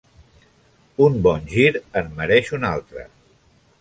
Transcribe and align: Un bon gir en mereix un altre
Un 1.07 1.19
bon 1.27 1.45
gir 1.51 1.67
en 2.01 2.09
mereix 2.21 2.51
un 2.59 2.67
altre 2.71 3.05